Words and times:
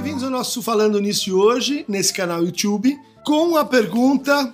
Bem-vindos 0.00 0.24
ao 0.24 0.30
nosso 0.30 0.62
Falando 0.62 0.98
Nisso 0.98 1.38
hoje, 1.38 1.84
nesse 1.86 2.10
canal 2.10 2.42
YouTube, 2.42 2.98
com 3.22 3.54
a 3.54 3.66
pergunta 3.66 4.50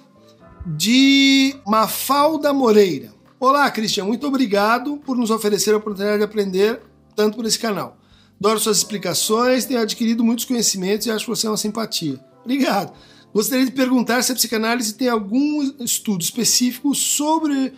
de 0.66 1.54
Mafalda 1.64 2.52
Moreira. 2.52 3.14
Olá, 3.38 3.70
Cristian, 3.70 4.06
muito 4.06 4.26
obrigado 4.26 4.96
por 5.06 5.16
nos 5.16 5.30
oferecer 5.30 5.72
a 5.72 5.76
oportunidade 5.76 6.18
de 6.18 6.24
aprender 6.24 6.82
tanto 7.14 7.36
por 7.36 7.46
esse 7.46 7.60
canal. 7.60 7.96
Adoro 8.40 8.58
suas 8.58 8.78
explicações, 8.78 9.64
tenho 9.64 9.80
adquirido 9.80 10.24
muitos 10.24 10.44
conhecimentos 10.44 11.06
e 11.06 11.12
acho 11.12 11.28
você 11.28 11.46
uma 11.46 11.56
simpatia. 11.56 12.18
Obrigado. 12.42 12.92
Gostaria 13.32 13.66
de 13.66 13.70
perguntar 13.70 14.24
se 14.24 14.32
a 14.32 14.34
psicanálise 14.34 14.94
tem 14.94 15.08
algum 15.08 15.62
estudo 15.78 16.22
específico 16.22 16.92
sobre 16.92 17.72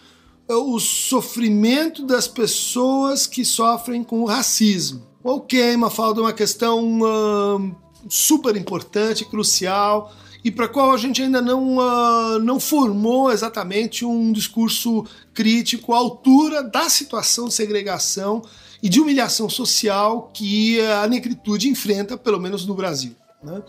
eh, 0.48 0.54
o 0.54 0.80
sofrimento 0.80 2.06
das 2.06 2.26
pessoas 2.26 3.26
que 3.26 3.44
sofrem 3.44 4.02
com 4.02 4.22
o 4.22 4.24
racismo. 4.24 5.06
Ok, 5.30 5.76
Mafalda, 5.76 6.22
uma 6.22 6.32
questão 6.32 7.02
uh, 7.02 7.76
super 8.08 8.56
importante, 8.56 9.26
crucial, 9.26 10.10
e 10.42 10.50
para 10.50 10.64
a 10.64 10.68
qual 10.68 10.90
a 10.90 10.96
gente 10.96 11.20
ainda 11.20 11.42
não, 11.42 11.76
uh, 11.76 12.38
não 12.38 12.58
formou 12.58 13.30
exatamente 13.30 14.06
um 14.06 14.32
discurso 14.32 15.04
crítico 15.34 15.92
à 15.92 15.98
altura 15.98 16.62
da 16.62 16.88
situação 16.88 17.46
de 17.46 17.52
segregação 17.52 18.40
e 18.82 18.88
de 18.88 19.02
humilhação 19.02 19.50
social 19.50 20.30
que 20.32 20.80
a 20.80 21.06
negritude 21.06 21.68
enfrenta, 21.68 22.16
pelo 22.16 22.40
menos 22.40 22.64
no 22.64 22.72
Brasil. 22.72 23.14
Né? 23.42 23.62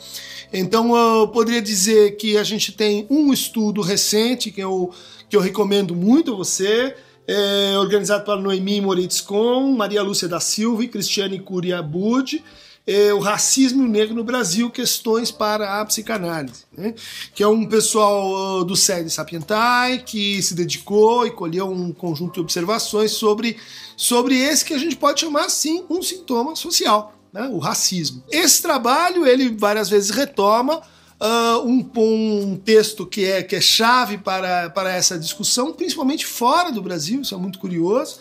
Então, 0.53 0.95
eu 0.95 1.27
poderia 1.27 1.61
dizer 1.61 2.15
que 2.15 2.37
a 2.37 2.43
gente 2.45 2.71
tem 2.71 3.05
um 3.09 3.33
estudo 3.33 3.81
recente 3.81 4.49
que 4.49 4.61
eu, 4.61 4.93
que 5.27 5.35
eu 5.35 5.41
recomendo 5.41 5.93
muito 5.93 6.31
a 6.31 6.37
você, 6.37 6.95
é, 7.29 7.77
organizado 7.77 8.25
pela 8.25 8.41
Noemi 8.41 8.81
Moritz 8.81 9.21
com 9.21 9.71
Maria 9.71 10.01
Lúcia 10.01 10.27
da 10.27 10.39
Silva 10.39 10.83
e 10.83 10.87
Cristiane 10.87 11.39
Curia 11.39 11.79
Bud, 11.79 12.43
é, 12.87 13.13
o 13.13 13.19
racismo 13.19 13.87
negro 13.87 14.15
no 14.15 14.23
Brasil, 14.23 14.71
questões 14.71 15.29
para 15.29 15.79
a 15.79 15.85
psicanálise, 15.85 16.65
né? 16.75 16.95
que 17.35 17.43
é 17.43 17.47
um 17.47 17.67
pessoal 17.67 18.61
uh, 18.61 18.65
do 18.65 18.75
SED 18.75 19.11
Sapientai 19.11 19.99
que 19.99 20.41
se 20.41 20.55
dedicou 20.55 21.27
e 21.27 21.29
colheu 21.29 21.69
um 21.69 21.93
conjunto 21.93 22.33
de 22.33 22.39
observações 22.39 23.11
sobre, 23.11 23.57
sobre 23.95 24.35
esse 24.35 24.65
que 24.65 24.73
a 24.73 24.79
gente 24.79 24.95
pode 24.95 25.21
chamar, 25.21 25.49
sim, 25.49 25.85
um 25.87 26.01
sintoma 26.01 26.55
social 26.55 27.13
né, 27.31 27.47
o 27.53 27.59
racismo. 27.59 28.23
Esse 28.31 28.59
trabalho 28.59 29.27
ele 29.27 29.49
várias 29.49 29.87
vezes 29.87 30.09
retoma 30.09 30.81
uh, 31.19 31.67
um, 31.67 31.89
um, 31.97 32.57
texto 32.57 33.05
que 33.05 33.25
é, 33.25 33.43
que 33.43 33.55
é 33.55 33.61
chave 33.61 34.17
para, 34.17 34.69
para 34.69 34.91
essa 34.91 35.17
discussão, 35.17 35.73
principalmente 35.73 36.25
fora 36.25 36.71
do 36.71 36.81
Brasil, 36.81 37.21
isso 37.21 37.35
é 37.35 37.37
muito 37.37 37.59
curioso, 37.59 38.17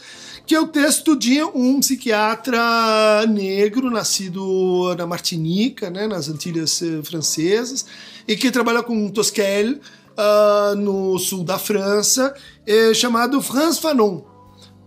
que 0.46 0.54
é 0.54 0.60
o 0.60 0.66
texto 0.66 1.14
de 1.14 1.42
um 1.42 1.78
psiquiatra 1.78 3.26
negro, 3.28 3.90
nascido 3.90 4.94
na 4.96 5.06
Martinica, 5.06 5.90
né, 5.90 6.06
nas 6.06 6.28
Antilhas 6.28 6.80
eh, 6.80 7.02
Francesas, 7.02 7.84
e 8.26 8.34
que 8.34 8.50
trabalha 8.50 8.82
com 8.82 9.10
Tosquel 9.10 9.74
uh, 9.74 10.74
no 10.74 11.18
sul 11.18 11.44
da 11.44 11.58
França, 11.58 12.34
eh, 12.66 12.94
chamado 12.94 13.42
Franz 13.42 13.78
Fanon. 13.78 14.22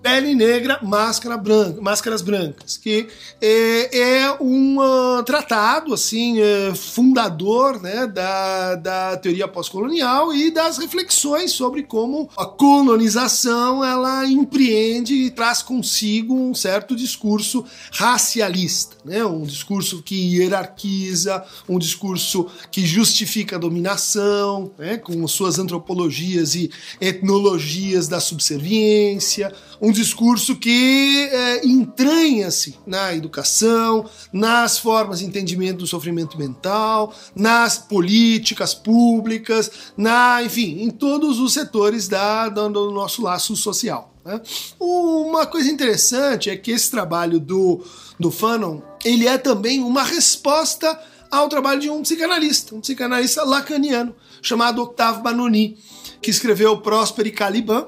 Pele 0.02 0.34
Negra, 0.34 0.80
Máscara 0.82 1.38
Branca, 1.38 1.80
Máscaras 1.80 2.22
Brancas, 2.24 2.76
que 2.76 3.08
é, 3.40 4.00
é 4.00 4.38
um 4.42 4.80
uh, 4.80 5.22
tratado 5.24 5.94
assim 5.94 6.42
é, 6.42 6.74
fundador 6.74 7.80
né, 7.80 8.08
da, 8.08 8.76
da 8.76 9.18
teoria 9.18 9.48
pós-colonial 9.48 10.34
e 10.34 10.50
das 10.50 10.80
reflexões 10.80 11.52
sobre 11.52 11.84
como 11.84 12.30
a 12.36 12.46
colonização 12.46 13.86
ela 13.86 14.26
empreende 14.26 15.14
e 15.14 15.30
traz 15.30 15.62
consigo 15.62 16.34
um 16.34 16.56
certo 16.56 16.96
discurso 16.96 17.64
racialista, 17.92 18.98
né, 19.06 19.24
um 19.24 19.44
discurso 19.44 20.02
que 20.02 20.16
hierarquiza, 20.38 21.44
um 21.70 21.78
discurso 21.78 22.48
que 22.72 22.86
justifica 22.86 23.56
a 23.56 23.60
dominação, 23.60 24.72
né, 24.80 24.98
com 24.98 25.28
suas 25.28 25.60
antropologias 25.60 26.56
e 26.56 26.72
etnologias 27.00 28.08
da 28.08 28.20
subserviência, 28.20 29.54
um 29.80 29.91
um 29.92 29.94
discurso 29.94 30.56
que 30.56 31.30
é, 31.30 31.68
entranha-se 31.68 32.78
na 32.88 33.14
educação, 33.14 34.10
nas 34.32 34.80
formas 34.80 35.20
de 35.20 35.26
entendimento 35.26 35.80
do 35.80 35.88
sofrimento 35.88 36.40
mental, 36.40 37.14
nas 37.36 37.78
políticas 37.78 38.74
públicas, 38.74 39.70
na, 39.98 40.42
enfim, 40.42 40.82
em 40.82 40.90
todos 40.90 41.40
os 41.40 41.52
setores 41.52 42.08
da, 42.08 42.48
do 42.48 42.90
nosso 42.92 43.22
laço 43.22 43.54
social. 43.58 44.16
Né? 44.24 44.40
Uma 44.80 45.46
coisa 45.46 45.70
interessante 45.70 46.50
é 46.50 46.56
que 46.56 46.72
esse 46.72 46.90
trabalho 46.90 47.38
do, 47.38 47.84
do 48.18 48.32
Fanon 48.32 48.80
ele 49.04 49.28
é 49.28 49.38
também 49.38 49.84
uma 49.84 50.04
resposta 50.04 50.98
ao 51.30 51.50
trabalho 51.50 51.82
de 51.82 51.90
um 51.90 52.02
psicanalista, 52.02 52.74
um 52.76 52.80
psicanalista 52.80 53.44
lacaniano 53.44 54.16
chamado 54.42 54.82
Octave 54.82 55.22
Banoni, 55.22 55.78
que 56.22 56.30
escreveu 56.30 56.78
Próspero 56.78 57.28
e 57.28 57.32
Caliban, 57.32 57.88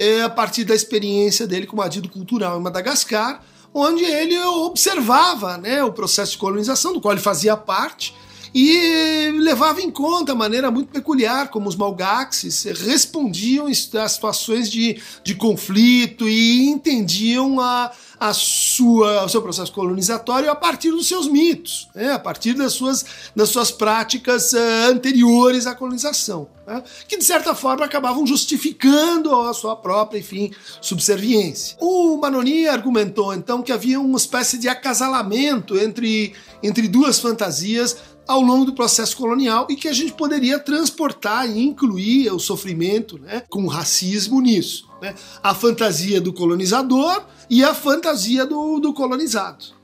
é, 0.00 0.22
a 0.22 0.30
partir 0.30 0.64
da 0.64 0.74
experiência 0.74 1.46
dele 1.46 1.66
como 1.66 1.82
adido 1.82 2.08
cultural 2.08 2.58
em 2.58 2.62
Madagascar, 2.62 3.42
onde 3.72 4.02
ele 4.02 4.36
observava 4.38 5.58
né, 5.58 5.84
o 5.84 5.92
processo 5.92 6.32
de 6.32 6.38
colonização, 6.38 6.94
do 6.94 7.02
qual 7.02 7.12
ele 7.12 7.20
fazia 7.20 7.54
parte, 7.54 8.16
e 8.54 9.30
levava 9.38 9.80
em 9.80 9.90
conta 9.90 10.32
a 10.32 10.34
maneira 10.34 10.70
muito 10.70 10.90
peculiar 10.92 11.48
como 11.48 11.68
os 11.68 11.76
malgaxes 11.76 12.64
respondiam 12.64 13.66
a 13.66 14.08
situações 14.08 14.70
de, 14.70 15.00
de 15.24 15.34
conflito 15.34 16.28
e 16.28 16.68
entendiam 16.68 17.60
a, 17.60 17.90
a 18.20 18.34
sua, 18.34 19.24
o 19.24 19.28
seu 19.30 19.40
processo 19.40 19.72
colonizatório 19.72 20.50
a 20.50 20.54
partir 20.54 20.90
dos 20.90 21.08
seus 21.08 21.26
mitos, 21.26 21.88
né? 21.94 22.12
a 22.12 22.18
partir 22.18 22.52
das 22.52 22.74
suas, 22.74 23.04
das 23.34 23.48
suas 23.48 23.70
práticas 23.70 24.52
uh, 24.52 24.90
anteriores 24.90 25.66
à 25.66 25.74
colonização, 25.74 26.46
né? 26.66 26.82
que 27.08 27.16
de 27.16 27.24
certa 27.24 27.54
forma 27.54 27.86
acabavam 27.86 28.26
justificando 28.26 29.34
a 29.34 29.54
sua 29.54 29.74
própria, 29.74 30.18
enfim, 30.18 30.52
subserviência. 30.82 31.78
O 31.80 32.18
Manoni 32.18 32.68
argumentou 32.68 33.32
então 33.32 33.62
que 33.62 33.72
havia 33.72 33.98
uma 33.98 34.18
espécie 34.18 34.58
de 34.58 34.68
acasalamento 34.68 35.78
entre, 35.78 36.34
entre 36.62 36.88
duas 36.88 37.18
fantasias 37.18 37.96
ao 38.26 38.40
longo 38.40 38.64
do 38.64 38.74
processo 38.74 39.16
colonial 39.16 39.66
e 39.68 39.76
que 39.76 39.88
a 39.88 39.92
gente 39.92 40.12
poderia 40.12 40.58
transportar 40.58 41.48
e 41.48 41.60
incluir 41.60 42.30
o 42.32 42.38
sofrimento 42.38 43.18
né, 43.18 43.42
com 43.48 43.64
o 43.64 43.68
racismo 43.68 44.40
nisso. 44.40 44.88
Né? 45.00 45.14
A 45.42 45.54
fantasia 45.54 46.20
do 46.20 46.32
colonizador 46.32 47.24
e 47.48 47.64
a 47.64 47.74
fantasia 47.74 48.46
do, 48.46 48.78
do 48.78 48.92
colonizado. 48.92 49.80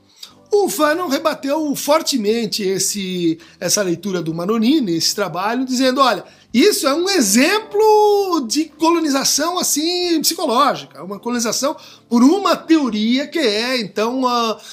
O 0.51 0.69
Fanon 0.69 1.07
rebateu 1.07 1.75
fortemente 1.75 2.63
esse, 2.63 3.37
essa 3.59 3.81
leitura 3.81 4.21
do 4.21 4.33
Manonini, 4.33 4.93
esse 4.93 5.13
trabalho, 5.13 5.65
dizendo: 5.65 5.99
olha, 5.99 6.23
isso 6.59 6.87
é 6.87 6.93
um 6.93 7.09
exemplo 7.09 8.45
de 8.47 8.65
colonização 8.65 9.59
assim 9.59 10.19
psicológica, 10.21 11.03
uma 11.03 11.19
colonização 11.19 11.75
por 12.09 12.23
uma 12.23 12.55
teoria 12.55 13.27
que 13.27 13.37
é 13.37 13.79
então 13.79 14.21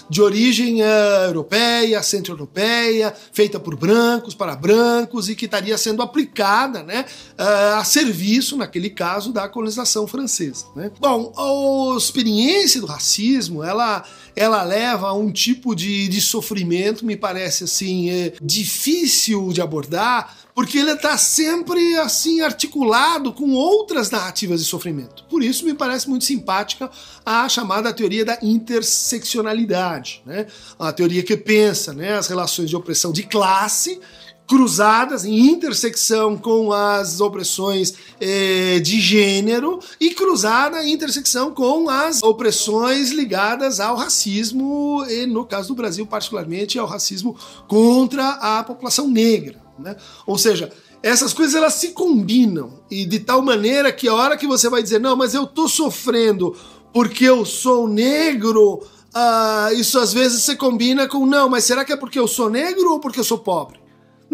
de 0.08 0.22
origem 0.22 0.82
uh, 0.82 1.26
europeia, 1.26 2.02
centro-europeia, 2.02 3.14
feita 3.32 3.58
por 3.58 3.76
brancos 3.76 4.34
para 4.34 4.54
brancos 4.54 5.28
e 5.28 5.34
que 5.34 5.44
estaria 5.44 5.76
sendo 5.76 6.00
aplicada, 6.02 6.82
né, 6.82 7.04
uh, 7.38 7.78
a 7.78 7.84
serviço 7.84 8.56
naquele 8.56 8.90
caso 8.90 9.32
da 9.32 9.48
colonização 9.48 10.06
francesa. 10.06 10.66
Né? 10.76 10.90
Bom, 11.00 11.32
a 11.36 11.96
experiência 11.96 12.80
do 12.80 12.86
racismo, 12.86 13.62
ela 13.62 14.04
ela 14.36 14.62
leva 14.62 15.08
a 15.08 15.14
um 15.14 15.30
tipo 15.30 15.74
de, 15.74 16.08
de 16.08 16.20
sofrimento, 16.20 17.04
me 17.04 17.16
parece 17.16 17.64
assim, 17.64 18.10
é, 18.10 18.32
difícil 18.42 19.52
de 19.52 19.60
abordar, 19.60 20.36
porque 20.54 20.78
ele 20.78 20.92
está 20.92 21.18
sempre 21.18 21.96
assim 21.96 22.40
articulado 22.40 23.32
com 23.32 23.52
outras 23.52 24.10
narrativas 24.10 24.60
de 24.60 24.66
sofrimento. 24.66 25.24
Por 25.24 25.42
isso 25.42 25.64
me 25.64 25.74
parece 25.74 26.08
muito 26.08 26.24
simpática 26.24 26.90
a 27.24 27.48
chamada 27.48 27.92
teoria 27.92 28.24
da 28.24 28.38
interseccionalidade, 28.40 30.22
né? 30.24 30.46
A 30.78 30.92
teoria 30.92 31.22
que 31.22 31.36
pensa, 31.36 31.92
né, 31.92 32.16
as 32.16 32.28
relações 32.28 32.70
de 32.70 32.76
opressão 32.76 33.12
de 33.12 33.24
classe 33.24 34.00
cruzadas 34.46 35.24
em 35.24 35.50
intersecção 35.50 36.36
com 36.36 36.72
as 36.72 37.20
opressões 37.20 37.94
eh, 38.20 38.78
de 38.80 39.00
gênero 39.00 39.80
e 39.98 40.10
cruzada 40.10 40.84
em 40.84 40.92
intersecção 40.92 41.50
com 41.50 41.88
as 41.88 42.22
opressões 42.22 43.10
ligadas 43.10 43.80
ao 43.80 43.96
racismo 43.96 45.04
e 45.08 45.26
no 45.26 45.46
caso 45.46 45.68
do 45.68 45.74
Brasil 45.74 46.06
particularmente 46.06 46.78
ao 46.78 46.86
racismo 46.86 47.36
contra 47.66 48.30
a 48.32 48.62
população 48.62 49.08
negra. 49.08 49.62
Né? 49.78 49.96
Ou 50.26 50.36
seja, 50.36 50.70
essas 51.02 51.32
coisas 51.32 51.54
elas 51.54 51.74
se 51.74 51.88
combinam 51.88 52.80
e 52.90 53.04
de 53.04 53.20
tal 53.20 53.42
maneira 53.42 53.92
que 53.92 54.08
a 54.08 54.14
hora 54.14 54.36
que 54.36 54.46
você 54.46 54.68
vai 54.68 54.82
dizer 54.82 55.00
não, 55.00 55.16
mas 55.16 55.34
eu 55.34 55.46
tô 55.46 55.68
sofrendo 55.68 56.54
porque 56.92 57.24
eu 57.24 57.44
sou 57.44 57.88
negro, 57.88 58.74
uh, 59.14 59.74
isso 59.74 59.98
às 59.98 60.12
vezes 60.12 60.44
se 60.44 60.54
combina 60.54 61.08
com 61.08 61.26
não, 61.26 61.48
mas 61.48 61.64
será 61.64 61.84
que 61.84 61.92
é 61.92 61.96
porque 61.96 62.18
eu 62.18 62.28
sou 62.28 62.48
negro 62.48 62.92
ou 62.92 63.00
porque 63.00 63.18
eu 63.18 63.24
sou 63.24 63.38
pobre? 63.38 63.83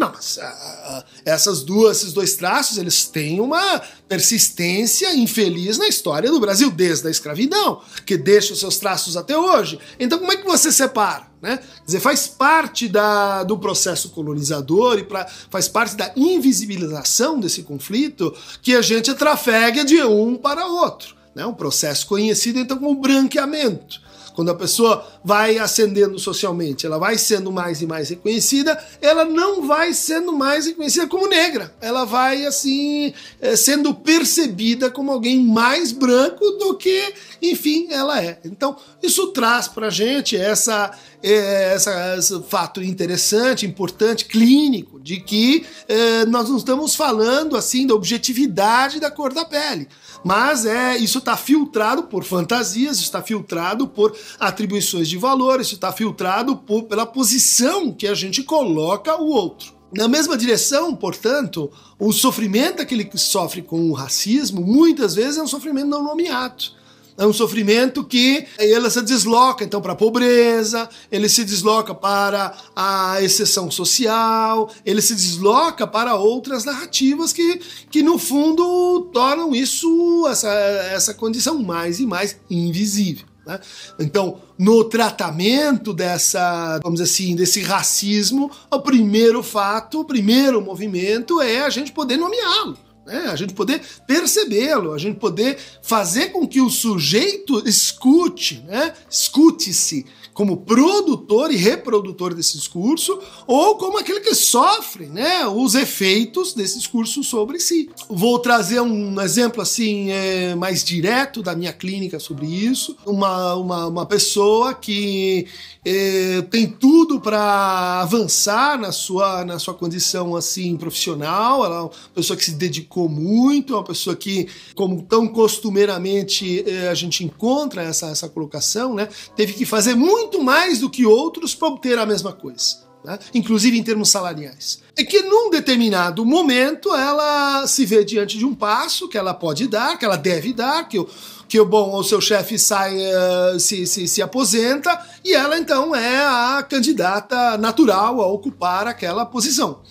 Não, 0.01 0.11
mas 0.11 0.37
uh, 0.37 1.03
essas 1.23 1.61
duas, 1.61 1.97
esses 1.97 2.11
dois 2.11 2.33
traços, 2.33 2.79
eles 2.79 3.05
têm 3.05 3.39
uma 3.39 3.79
persistência 4.09 5.13
infeliz 5.13 5.77
na 5.77 5.87
história 5.87 6.31
do 6.31 6.39
Brasil, 6.39 6.71
desde 6.71 7.07
a 7.07 7.11
escravidão, 7.11 7.83
que 8.03 8.17
deixa 8.17 8.51
os 8.51 8.59
seus 8.59 8.79
traços 8.79 9.15
até 9.15 9.37
hoje. 9.37 9.77
Então, 9.99 10.17
como 10.17 10.31
é 10.31 10.37
que 10.37 10.43
você 10.43 10.71
separa? 10.71 11.27
Né? 11.39 11.57
Quer 11.57 11.85
dizer, 11.85 11.99
faz 11.99 12.27
parte 12.27 12.87
da, 12.87 13.43
do 13.43 13.59
processo 13.59 14.09
colonizador 14.09 14.97
e 14.97 15.03
pra, 15.03 15.27
faz 15.51 15.67
parte 15.67 15.95
da 15.95 16.11
invisibilização 16.15 17.39
desse 17.39 17.61
conflito 17.61 18.35
que 18.59 18.73
a 18.73 18.81
gente 18.81 19.13
trafega 19.13 19.85
de 19.85 20.01
um 20.01 20.35
para 20.35 20.65
outro. 20.65 21.15
Né? 21.35 21.45
Um 21.45 21.53
processo 21.53 22.07
conhecido 22.07 22.57
então 22.57 22.79
como 22.79 22.99
branqueamento. 22.99 24.01
Quando 24.41 24.49
a 24.49 24.55
pessoa 24.55 25.05
vai 25.23 25.59
ascendendo 25.59 26.17
socialmente, 26.17 26.87
ela 26.87 26.97
vai 26.97 27.15
sendo 27.15 27.51
mais 27.51 27.79
e 27.79 27.85
mais 27.85 28.09
reconhecida, 28.09 28.75
ela 28.99 29.23
não 29.23 29.67
vai 29.67 29.93
sendo 29.93 30.33
mais 30.33 30.65
reconhecida 30.65 31.05
como 31.05 31.27
negra. 31.27 31.71
Ela 31.79 32.05
vai, 32.05 32.43
assim, 32.43 33.13
é, 33.39 33.55
sendo 33.55 33.93
percebida 33.93 34.89
como 34.89 35.11
alguém 35.11 35.39
mais 35.45 35.91
branco 35.91 36.43
do 36.53 36.75
que, 36.75 37.13
enfim, 37.39 37.89
ela 37.91 38.19
é. 38.19 38.39
Então, 38.43 38.75
isso 39.03 39.27
traz 39.27 39.67
pra 39.67 39.91
gente 39.91 40.35
essa, 40.35 40.89
é, 41.21 41.75
essa, 41.75 42.17
esse 42.17 42.41
fato 42.49 42.81
interessante, 42.81 43.67
importante, 43.67 44.25
clínico, 44.25 44.99
de 44.99 45.19
que 45.19 45.67
é, 45.87 46.25
nós 46.25 46.49
não 46.49 46.57
estamos 46.57 46.95
falando, 46.95 47.55
assim, 47.55 47.85
da 47.85 47.93
objetividade 47.93 48.99
da 48.99 49.11
cor 49.11 49.31
da 49.31 49.45
pele. 49.45 49.87
Mas 50.23 50.65
é 50.65 50.97
isso 50.97 51.19
está 51.19 51.35
filtrado 51.37 52.03
por 52.03 52.23
fantasias, 52.23 52.99
está 52.99 53.21
filtrado 53.21 53.87
por 53.87 54.15
atribuições 54.39 55.07
de 55.07 55.17
valor, 55.17 55.59
isso 55.59 55.75
está 55.75 55.91
filtrado 55.91 56.55
por, 56.55 56.83
pela 56.83 57.05
posição 57.05 57.91
que 57.91 58.07
a 58.07 58.13
gente 58.13 58.43
coloca 58.43 59.15
o 59.19 59.27
outro. 59.27 59.73
Na 59.93 60.07
mesma 60.07 60.37
direção, 60.37 60.95
portanto, 60.95 61.69
o 61.99 62.13
sofrimento 62.13 62.85
que 62.85 63.17
sofre 63.17 63.61
com 63.61 63.89
o 63.89 63.93
racismo 63.93 64.61
muitas 64.61 65.15
vezes 65.15 65.37
é 65.37 65.43
um 65.43 65.47
sofrimento 65.47 65.87
não 65.87 66.03
nomeado 66.03 66.81
é 67.21 67.25
um 67.25 67.33
sofrimento 67.33 68.03
que 68.03 68.47
ele 68.57 68.89
se 68.89 69.01
desloca 69.01 69.63
então 69.63 69.79
para 69.79 69.93
a 69.93 69.95
pobreza, 69.95 70.89
ele 71.11 71.29
se 71.29 71.43
desloca 71.43 71.93
para 71.93 72.55
a 72.75 73.21
exceção 73.21 73.69
social, 73.69 74.71
ele 74.85 75.01
se 75.01 75.13
desloca 75.13 75.85
para 75.85 76.15
outras 76.15 76.65
narrativas 76.65 77.31
que, 77.31 77.61
que 77.91 78.01
no 78.01 78.17
fundo 78.17 79.09
tornam 79.13 79.53
isso, 79.53 80.25
essa, 80.27 80.49
essa 80.49 81.13
condição 81.13 81.61
mais 81.61 81.99
e 81.99 82.07
mais 82.07 82.37
invisível. 82.49 83.30
Né? 83.51 83.59
Então, 83.99 84.39
no 84.57 84.83
tratamento 84.83 85.93
dessa, 85.93 86.79
vamos 86.83 86.99
dizer 86.99 87.11
assim, 87.11 87.35
desse 87.35 87.61
racismo, 87.61 88.51
o 88.69 88.79
primeiro 88.79 89.43
fato, 89.43 90.01
o 90.01 90.05
primeiro 90.05 90.61
movimento 90.61 91.41
é 91.41 91.61
a 91.61 91.69
gente 91.69 91.91
poder 91.91 92.17
nomeá-lo 92.17 92.77
né? 93.11 93.29
a 93.29 93.35
gente 93.35 93.53
poder 93.53 93.81
percebê-lo, 94.07 94.93
a 94.93 94.97
gente 94.97 95.19
poder 95.19 95.57
fazer 95.81 96.29
com 96.29 96.47
que 96.47 96.61
o 96.61 96.69
sujeito 96.69 97.61
escute, 97.67 98.63
né? 98.65 98.93
escute-se 99.09 100.05
como 100.33 100.57
produtor 100.57 101.51
e 101.51 101.57
reprodutor 101.57 102.33
desse 102.33 102.57
discurso, 102.57 103.19
ou 103.45 103.75
como 103.75 103.97
aquele 103.97 104.21
que 104.21 104.33
sofre 104.33 105.07
né? 105.07 105.45
os 105.45 105.75
efeitos 105.75 106.53
desse 106.53 106.77
discurso 106.77 107.21
sobre 107.21 107.59
si. 107.59 107.89
Vou 108.09 108.39
trazer 108.39 108.79
um 108.79 109.19
exemplo 109.19 109.61
assim 109.61 110.09
é, 110.09 110.55
mais 110.55 110.83
direto 110.83 111.43
da 111.43 111.53
minha 111.53 111.73
clínica 111.73 112.17
sobre 112.17 112.45
isso. 112.47 112.95
Uma, 113.05 113.55
uma, 113.55 113.87
uma 113.87 114.05
pessoa 114.05 114.73
que 114.73 115.47
é, 115.83 116.41
tem 116.49 116.67
tudo 116.67 117.19
para 117.19 118.01
avançar 118.01 118.79
na 118.79 118.91
sua, 118.91 119.43
na 119.43 119.59
sua 119.59 119.73
condição 119.73 120.35
assim 120.35 120.77
profissional, 120.77 121.65
ela 121.65 121.75
é 121.75 121.81
uma 121.81 121.91
pessoa 122.15 122.37
que 122.37 122.45
se 122.45 122.53
dedicou 122.53 123.00
muito, 123.09 123.73
é 123.73 123.77
uma 123.77 123.83
pessoa 123.83 124.15
que, 124.15 124.47
como 124.75 125.01
tão 125.03 125.27
costumeiramente 125.27 126.63
eh, 126.67 126.89
a 126.89 126.93
gente 126.93 127.23
encontra 127.23 127.83
essa, 127.83 128.07
essa 128.07 128.29
colocação, 128.29 128.93
né, 128.93 129.07
teve 129.35 129.53
que 129.53 129.65
fazer 129.65 129.95
muito 129.95 130.41
mais 130.43 130.79
do 130.79 130.89
que 130.89 131.05
outros 131.05 131.55
para 131.55 131.67
obter 131.67 131.97
a 131.97 132.05
mesma 132.05 132.33
coisa. 132.33 132.91
Né? 133.03 133.17
inclusive 133.33 133.79
em 133.79 133.81
termos 133.81 134.09
salariais. 134.09 134.79
É 134.95 135.03
que 135.03 135.23
num 135.23 135.49
determinado 135.49 136.23
momento 136.23 136.93
ela 136.93 137.65
se 137.65 137.83
vê 137.83 138.05
diante 138.05 138.37
de 138.37 138.45
um 138.45 138.53
passo 138.53 139.09
que 139.09 139.17
ela 139.17 139.33
pode 139.33 139.67
dar, 139.67 139.97
que 139.97 140.05
ela 140.05 140.15
deve 140.15 140.53
dar, 140.53 140.87
que 140.87 140.99
o, 140.99 141.09
que 141.47 141.59
o 141.59 141.65
bom 141.65 141.95
o 141.95 142.03
seu 142.03 142.21
chefe 142.21 142.59
sai 142.59 142.95
uh, 142.95 143.59
se, 143.59 143.87
se, 143.87 144.07
se 144.07 144.21
aposenta 144.21 145.03
e 145.25 145.33
ela 145.33 145.57
então 145.57 145.95
é 145.95 146.23
a 146.23 146.61
candidata 146.61 147.57
natural 147.57 148.21
a 148.21 148.27
ocupar 148.27 148.85
aquela 148.85 149.25
posição. 149.25 149.81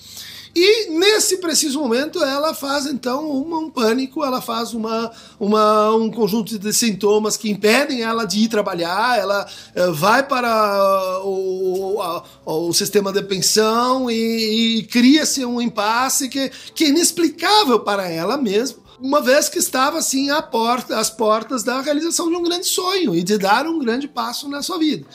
E 0.54 0.90
nesse 0.90 1.36
preciso 1.36 1.78
momento 1.78 2.22
ela 2.22 2.52
faz 2.52 2.86
então 2.86 3.30
um 3.30 3.70
pânico, 3.70 4.24
ela 4.24 4.40
faz 4.40 4.74
uma, 4.74 5.10
uma, 5.38 5.94
um 5.94 6.10
conjunto 6.10 6.58
de 6.58 6.72
sintomas 6.72 7.36
que 7.36 7.50
impedem 7.50 8.02
ela 8.02 8.24
de 8.24 8.40
ir 8.40 8.48
trabalhar, 8.48 9.18
ela 9.18 9.46
uh, 9.76 9.92
vai 9.92 10.26
para 10.26 11.20
o, 11.24 12.00
a, 12.02 12.24
o 12.44 12.72
sistema 12.72 13.12
de 13.12 13.22
pensão 13.22 14.10
e, 14.10 14.78
e 14.78 14.82
cria-se 14.84 15.44
um 15.44 15.60
impasse 15.60 16.28
que, 16.28 16.50
que 16.74 16.84
é 16.84 16.88
inexplicável 16.88 17.80
para 17.80 18.08
ela 18.08 18.36
mesmo 18.36 18.89
uma 19.00 19.20
vez 19.20 19.48
que 19.48 19.58
estava 19.58 19.98
assim 19.98 20.30
à 20.30 20.42
porta, 20.42 20.98
às 20.98 21.10
portas 21.10 21.62
da 21.62 21.80
realização 21.80 22.28
de 22.28 22.36
um 22.36 22.42
grande 22.42 22.66
sonho 22.66 23.14
e 23.14 23.22
de 23.22 23.38
dar 23.38 23.66
um 23.66 23.78
grande 23.78 24.06
passo 24.06 24.48
na 24.48 24.62
sua 24.62 24.78
vida. 24.78 25.06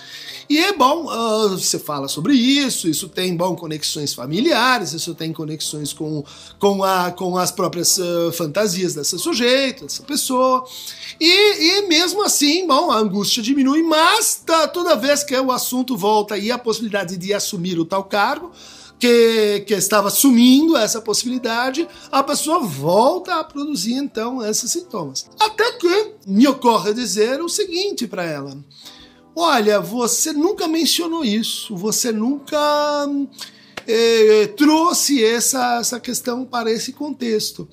E 0.48 0.60
é 0.60 0.74
bom, 0.74 1.06
uh, 1.06 1.50
você 1.50 1.80
fala 1.80 2.08
sobre 2.08 2.34
isso, 2.34 2.88
isso 2.88 3.10
tem 3.10 3.36
bom 3.36 3.56
conexões 3.56 4.14
familiares, 4.14 4.94
isso 4.94 5.16
tem 5.16 5.34
conexões 5.34 5.92
com, 5.92 6.24
com, 6.60 6.84
a, 6.84 7.12
com 7.12 7.38
as 7.38 7.52
próprias 7.52 7.98
uh, 7.98 8.32
fantasias 8.32 8.94
dessa 8.94 9.18
sujeito, 9.18 9.86
dessa 9.86 10.04
pessoa. 10.04 10.64
E, 11.20 11.80
e 11.80 11.88
mesmo 11.88 12.24
assim, 12.24 12.68
bom, 12.68 12.92
a 12.92 12.98
angústia 12.98 13.42
diminui, 13.42 13.82
mas 13.82 14.42
tá, 14.46 14.68
toda 14.68 14.96
vez 14.96 15.24
que 15.24 15.36
o 15.36 15.52
assunto 15.52 15.98
volta 15.98 16.38
e 16.38 16.52
a 16.52 16.58
possibilidade 16.58 17.18
de 17.18 17.34
assumir 17.34 17.80
o 17.80 17.86
tal 17.86 18.04
cargo, 18.04 18.52
que, 19.00 19.64
que, 19.68 19.74
estava 19.74 20.10
sumindo 20.10 20.78
essa 20.78 21.02
possibilidade, 21.02 21.88
a 22.12 22.24
pessoa 22.24 22.60
volta 22.60 23.40
a 23.40 23.44
produzir 23.44 23.94
então 23.94 24.46
esses 24.46 24.72
sintomas. 24.72 25.30
Até 25.40 25.74
que 25.74 26.14
me 26.26 26.48
ocorre 26.48 26.94
dizer 26.94 27.42
o 27.42 27.50
seguinte 27.50 28.08
para 28.08 28.24
ela: 28.24 28.58
Olha, 29.36 29.80
você 29.80 30.32
nunca 30.32 30.68
mencionou 30.68 31.26
isso, 31.26 31.76
você 31.76 32.12
nunca 32.12 32.58
eh, 33.88 34.48
trouxe 34.56 35.24
essa, 35.24 35.80
essa 35.80 36.00
questão 36.00 36.46
para 36.46 36.72
esse 36.72 36.94
contexto. 36.94 37.68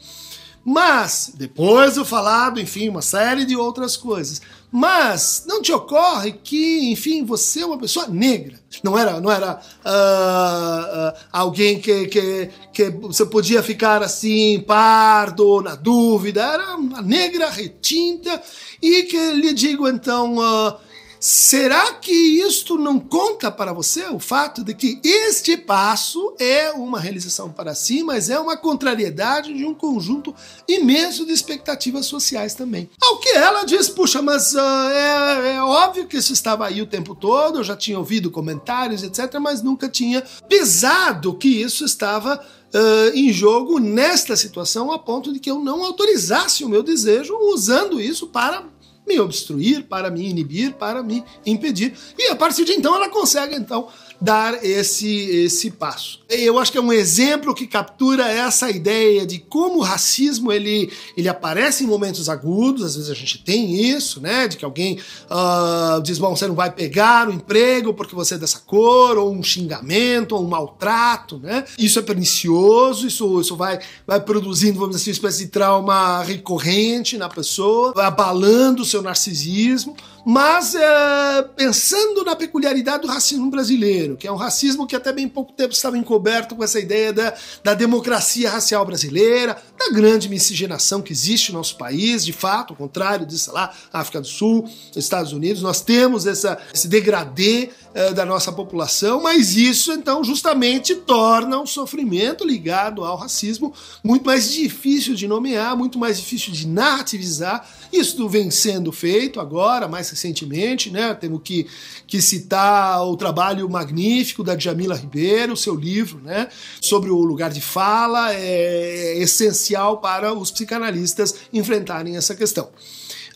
Mas, 0.64 1.32
depois 1.34 1.96
do 1.96 2.04
falado, 2.04 2.60
enfim, 2.60 2.88
uma 2.88 3.02
série 3.02 3.44
de 3.44 3.56
outras 3.56 3.96
coisas. 3.96 4.40
Mas 4.70 5.44
não 5.46 5.60
te 5.60 5.72
ocorre 5.72 6.32
que, 6.32 6.90
enfim, 6.92 7.24
você 7.24 7.60
é 7.60 7.66
uma 7.66 7.78
pessoa 7.78 8.06
negra. 8.06 8.58
Não 8.82 8.96
era, 8.96 9.20
não 9.20 9.30
era 9.30 9.60
uh, 9.84 11.10
uh, 11.14 11.20
alguém 11.32 11.80
que, 11.80 12.06
que, 12.06 12.50
que 12.72 12.90
você 12.90 13.26
podia 13.26 13.62
ficar 13.62 14.02
assim, 14.02 14.60
pardo, 14.60 15.60
na 15.60 15.74
dúvida. 15.74 16.42
Era 16.42 16.76
uma 16.76 17.02
negra 17.02 17.50
retinta 17.50 18.40
e 18.80 19.02
que 19.02 19.32
lhe 19.32 19.52
digo 19.52 19.88
então. 19.88 20.36
Uh, 20.38 20.91
Será 21.24 21.92
que 21.92 22.10
isto 22.10 22.76
não 22.76 22.98
conta 22.98 23.48
para 23.48 23.72
você 23.72 24.06
o 24.08 24.18
fato 24.18 24.64
de 24.64 24.74
que 24.74 24.98
este 25.04 25.56
passo 25.56 26.34
é 26.36 26.72
uma 26.72 26.98
realização 26.98 27.48
para 27.48 27.76
si, 27.76 28.02
mas 28.02 28.28
é 28.28 28.40
uma 28.40 28.56
contrariedade 28.56 29.54
de 29.54 29.64
um 29.64 29.72
conjunto 29.72 30.34
imenso 30.66 31.24
de 31.24 31.32
expectativas 31.32 32.06
sociais 32.06 32.56
também? 32.56 32.90
Ao 33.00 33.20
que 33.20 33.28
ela 33.28 33.62
diz, 33.62 33.88
puxa, 33.88 34.20
mas 34.20 34.52
uh, 34.52 34.58
é, 34.58 35.54
é 35.54 35.62
óbvio 35.62 36.08
que 36.08 36.16
isso 36.16 36.32
estava 36.32 36.66
aí 36.66 36.82
o 36.82 36.88
tempo 36.88 37.14
todo, 37.14 37.60
eu 37.60 37.64
já 37.64 37.76
tinha 37.76 38.00
ouvido 38.00 38.28
comentários, 38.28 39.04
etc., 39.04 39.38
mas 39.40 39.62
nunca 39.62 39.88
tinha 39.88 40.24
pesado 40.48 41.34
que 41.34 41.48
isso 41.48 41.84
estava 41.84 42.44
Uh, 42.74 43.12
em 43.14 43.30
jogo 43.30 43.78
nesta 43.78 44.34
situação 44.34 44.90
a 44.90 44.98
ponto 44.98 45.30
de 45.30 45.38
que 45.38 45.50
eu 45.50 45.58
não 45.58 45.84
autorizasse 45.84 46.64
o 46.64 46.70
meu 46.70 46.82
desejo 46.82 47.36
usando 47.52 48.00
isso 48.00 48.28
para 48.28 48.64
me 49.12 49.20
obstruir, 49.20 49.84
para 49.84 50.10
me 50.10 50.28
inibir, 50.28 50.72
para 50.74 51.02
me 51.02 51.22
impedir. 51.44 51.94
E 52.18 52.30
a 52.30 52.36
partir 52.36 52.64
de 52.64 52.72
então 52.72 52.94
ela 52.94 53.08
consegue 53.08 53.54
então 53.54 53.88
dar 54.22 54.64
esse, 54.64 55.08
esse 55.08 55.70
passo. 55.72 56.20
Eu 56.28 56.58
acho 56.58 56.70
que 56.70 56.78
é 56.78 56.80
um 56.80 56.92
exemplo 56.92 57.54
que 57.54 57.66
captura 57.66 58.28
essa 58.28 58.70
ideia 58.70 59.26
de 59.26 59.40
como 59.40 59.78
o 59.78 59.82
racismo 59.82 60.52
ele, 60.52 60.92
ele 61.16 61.28
aparece 61.28 61.82
em 61.82 61.86
momentos 61.88 62.28
agudos, 62.28 62.84
às 62.84 62.94
vezes 62.96 63.10
a 63.10 63.14
gente 63.14 63.42
tem 63.42 63.90
isso, 63.90 64.20
né? 64.20 64.46
De 64.46 64.56
que 64.56 64.64
alguém 64.64 65.00
uh, 65.28 66.00
diz, 66.02 66.18
bom, 66.18 66.36
você 66.36 66.46
não 66.46 66.54
vai 66.54 66.70
pegar 66.70 67.28
o 67.28 67.32
emprego 67.32 67.92
porque 67.92 68.14
você 68.14 68.36
é 68.36 68.38
dessa 68.38 68.60
cor, 68.60 69.18
ou 69.18 69.32
um 69.32 69.42
xingamento, 69.42 70.36
ou 70.36 70.44
um 70.44 70.48
maltrato, 70.48 71.38
né? 71.38 71.64
Isso 71.76 71.98
é 71.98 72.02
pernicioso, 72.02 73.06
isso, 73.06 73.40
isso 73.40 73.56
vai, 73.56 73.80
vai 74.06 74.20
produzindo, 74.20 74.78
vamos 74.78 74.96
dizer 74.96 75.02
assim, 75.02 75.10
uma 75.10 75.14
espécie 75.14 75.44
de 75.46 75.50
trauma 75.50 76.22
recorrente 76.22 77.18
na 77.18 77.28
pessoa, 77.28 77.92
vai 77.92 78.06
abalando 78.06 78.82
o 78.82 78.86
seu 78.86 79.02
narcisismo, 79.02 79.96
mas 80.24 80.74
é, 80.74 81.42
pensando 81.56 82.24
na 82.24 82.36
peculiaridade 82.36 83.02
do 83.02 83.08
racismo 83.08 83.50
brasileiro, 83.50 84.16
que 84.16 84.26
é 84.26 84.32
um 84.32 84.36
racismo 84.36 84.86
que 84.86 84.94
até 84.94 85.12
bem 85.12 85.28
pouco 85.28 85.52
tempo 85.52 85.72
estava 85.72 85.98
encoberto 85.98 86.54
com 86.54 86.62
essa 86.62 86.78
ideia 86.78 87.12
da, 87.12 87.34
da 87.64 87.74
democracia 87.74 88.50
racial 88.50 88.84
brasileira, 88.84 89.56
da 89.78 89.90
grande 89.90 90.28
miscigenação 90.28 91.02
que 91.02 91.12
existe 91.12 91.52
no 91.52 91.58
nosso 91.58 91.76
país, 91.76 92.24
de 92.24 92.32
fato, 92.32 92.72
ao 92.72 92.76
contrário 92.76 93.26
de, 93.26 93.38
sei 93.38 93.52
lá, 93.52 93.72
África 93.92 94.20
do 94.20 94.26
Sul, 94.26 94.68
Estados 94.94 95.32
Unidos, 95.32 95.62
nós 95.62 95.80
temos 95.80 96.26
essa, 96.26 96.58
esse 96.72 96.86
degradê 96.86 97.70
é, 97.94 98.12
da 98.12 98.24
nossa 98.24 98.50
população, 98.50 99.22
mas 99.22 99.56
isso 99.56 99.92
então 99.92 100.24
justamente 100.24 100.94
torna 100.94 101.58
o 101.58 101.62
um 101.62 101.66
sofrimento 101.66 102.44
ligado 102.44 103.04
ao 103.04 103.16
racismo 103.16 103.74
muito 104.02 104.24
mais 104.24 104.50
difícil 104.50 105.14
de 105.14 105.28
nomear, 105.28 105.76
muito 105.76 105.98
mais 105.98 106.18
difícil 106.18 106.52
de 106.52 106.66
narrativizar. 106.66 107.68
Isso 107.92 108.28
vem 108.28 108.50
sendo 108.50 108.90
feito 108.90 109.38
agora, 109.38 109.86
mais 109.86 110.08
recentemente, 110.08 110.90
né? 110.90 111.12
Temos 111.14 111.42
que, 111.44 111.66
que 112.06 112.22
citar 112.22 113.06
o 113.06 113.16
trabalho 113.16 113.68
magnífico 113.68 114.42
da 114.42 114.54
Djamila 114.54 114.96
Ribeiro, 114.96 115.56
seu 115.56 115.74
livro, 115.74 116.20
né? 116.22 116.48
Sobre 116.80 117.10
o 117.10 117.18
lugar 117.22 117.50
de 117.50 117.60
fala, 117.60 118.32
é, 118.32 118.38
é 118.38 119.18
essencial 119.18 119.98
para 119.98 120.32
os 120.32 120.50
psicanalistas 120.50 121.34
enfrentarem 121.52 122.16
essa 122.16 122.34
questão. 122.34 122.70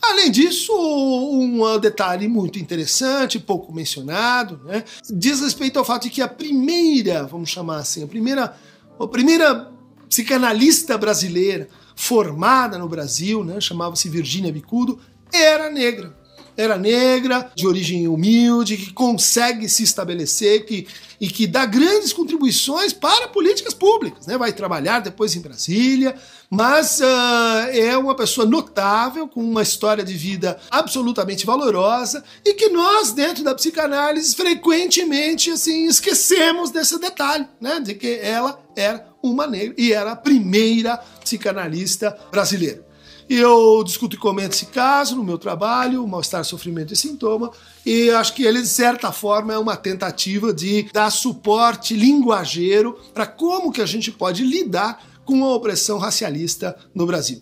Além 0.01 0.31
disso, 0.31 0.73
um 0.73 1.79
detalhe 1.79 2.27
muito 2.27 2.59
interessante, 2.59 3.39
pouco 3.39 3.73
mencionado, 3.73 4.61
né, 4.65 4.83
diz 5.09 5.41
respeito 5.41 5.79
ao 5.79 5.85
fato 5.85 6.03
de 6.03 6.09
que 6.09 6.21
a 6.21 6.27
primeira, 6.27 7.23
vamos 7.23 7.49
chamar 7.49 7.77
assim, 7.77 8.03
a 8.03 8.07
primeira, 8.07 8.55
a 8.99 9.07
primeira 9.07 9.71
psicanalista 10.07 10.97
brasileira 10.97 11.67
formada 11.95 12.77
no 12.77 12.87
Brasil, 12.87 13.43
né, 13.43 13.59
chamava-se 13.59 14.07
Virgínia 14.07 14.51
Bicudo, 14.51 14.99
era 15.31 15.69
negra 15.69 16.16
era 16.57 16.75
negra, 16.77 17.51
de 17.55 17.67
origem 17.67 18.07
humilde, 18.07 18.75
que 18.75 18.91
consegue 18.91 19.69
se 19.69 19.83
estabelecer 19.83 20.65
que, 20.65 20.87
e 21.21 21.27
que 21.27 21.45
dá 21.45 21.65
grandes 21.65 22.11
contribuições 22.11 22.91
para 22.91 23.27
políticas 23.27 23.75
públicas. 23.75 24.25
Né? 24.25 24.37
Vai 24.37 24.51
trabalhar 24.51 24.99
depois 24.99 25.35
em 25.35 25.39
Brasília, 25.39 26.15
mas 26.49 26.99
uh, 26.99 27.69
é 27.71 27.95
uma 27.95 28.15
pessoa 28.15 28.47
notável, 28.47 29.27
com 29.27 29.41
uma 29.41 29.61
história 29.61 30.03
de 30.03 30.13
vida 30.13 30.59
absolutamente 30.71 31.45
valorosa 31.45 32.23
e 32.43 32.55
que 32.55 32.69
nós, 32.69 33.11
dentro 33.11 33.43
da 33.43 33.53
psicanálise, 33.53 34.35
frequentemente 34.35 35.51
assim 35.51 35.85
esquecemos 35.85 36.71
desse 36.71 36.97
detalhe, 36.99 37.45
né? 37.61 37.79
de 37.79 37.93
que 37.93 38.19
ela 38.21 38.59
era 38.75 39.07
uma 39.21 39.45
negra 39.45 39.75
e 39.77 39.93
era 39.93 40.13
a 40.13 40.15
primeira 40.15 40.97
psicanalista 41.21 42.17
brasileira. 42.31 42.86
E 43.29 43.35
eu 43.35 43.83
discuto 43.83 44.15
e 44.15 44.19
comento 44.19 44.55
esse 44.55 44.67
caso 44.67 45.15
no 45.15 45.23
meu 45.23 45.37
trabalho, 45.37 46.07
Mal-Estar, 46.07 46.43
Sofrimento 46.45 46.93
e 46.93 46.95
Sintoma, 46.95 47.51
e 47.85 48.09
acho 48.11 48.33
que 48.33 48.43
ele, 48.43 48.61
de 48.61 48.67
certa 48.67 49.11
forma, 49.11 49.53
é 49.53 49.57
uma 49.57 49.75
tentativa 49.75 50.53
de 50.53 50.89
dar 50.93 51.09
suporte 51.09 51.93
linguageiro 51.93 52.97
para 53.13 53.25
como 53.25 53.71
que 53.71 53.81
a 53.81 53.85
gente 53.85 54.11
pode 54.11 54.43
lidar 54.43 55.03
com 55.25 55.43
a 55.43 55.53
opressão 55.53 55.97
racialista 55.97 56.77
no 56.95 57.05
Brasil. 57.05 57.41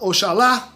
Oxalá 0.00 0.72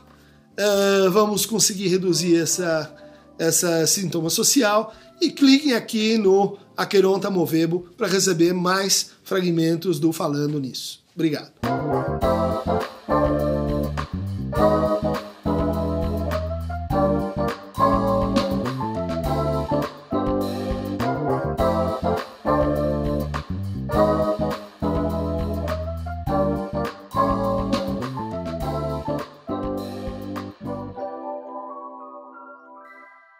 uh, 0.56 1.10
vamos 1.10 1.46
conseguir 1.46 1.88
reduzir 1.88 2.36
essa, 2.36 2.94
essa 3.38 3.86
sintoma 3.86 4.28
social 4.28 4.92
e 5.20 5.30
cliquem 5.30 5.72
aqui 5.72 6.18
no 6.18 6.58
Aqueronta 6.76 7.30
Movebo 7.30 7.88
para 7.96 8.06
receber 8.06 8.52
mais 8.52 9.12
fragmentos 9.24 9.98
do 9.98 10.12
Falando 10.12 10.60
Nisso. 10.60 11.02
Obrigado. 11.14 11.52